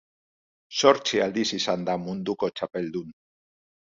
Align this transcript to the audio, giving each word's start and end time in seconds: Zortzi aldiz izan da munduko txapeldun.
Zortzi 0.79 1.19
aldiz 1.25 1.43
izan 1.57 1.85
da 1.89 1.95
munduko 2.05 2.51
txapeldun. 2.61 3.13